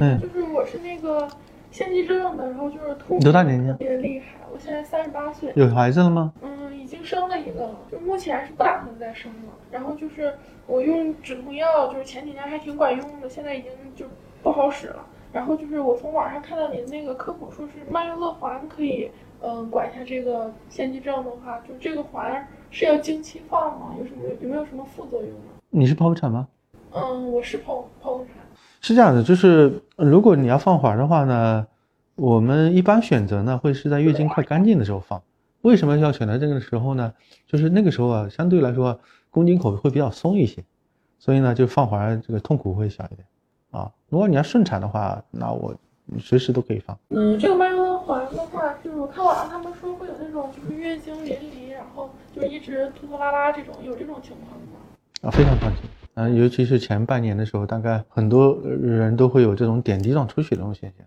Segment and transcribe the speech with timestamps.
[0.00, 1.28] 嗯就是我是那个
[1.70, 4.26] 腺肌症的，然后就是痛你多大年纪啊特别厉害。
[4.52, 6.32] 我现在三十八岁，有孩子了吗？
[6.42, 9.52] 嗯，已经生了一个了，就目前是不打算再生了。
[9.70, 10.32] 然后就是
[10.66, 14.06] 我用止痛药，就是前几年还挺管用的，现在已经就
[14.42, 15.04] 不好使了。
[15.32, 19.10] 然后就是我从网上看到您那个科普，说是曼月乐环可以，
[19.42, 23.94] 嗯、管一下这个腺肌症的话，就这个环是要经期放吗？
[23.98, 25.52] 有什么有没有什么副作用吗？
[25.68, 26.48] 你是剖腹产吗？
[26.92, 28.35] 嗯，我是剖剖腹产。
[28.86, 31.66] 是这样的，就是呃如果你要放环的话呢，
[32.14, 35.20] 我们一般选择呢会是在月经快干净的时候放。
[35.62, 37.12] 为什么要选择这个时候呢？
[37.48, 38.96] 就是那个时候啊，相对来说
[39.28, 40.62] 宫颈口会比较松一些，
[41.18, 43.26] 所以呢就放环这个痛苦会小一点
[43.72, 43.90] 啊。
[44.08, 45.74] 如果你要顺产的话，那我
[46.20, 46.96] 随时都可以放。
[47.08, 54.78] 嗯，这个曼月乐环的话，就是我看网上他们说会有那种就是月经淋漓，然后就一直拖拖拉拉这种，有这种情况吗？
[55.22, 55.80] 啊，非常放心。
[56.16, 61.06] 嗯、尤其是前半年的时候，大概很多人都会有这种点滴状出血这种现象。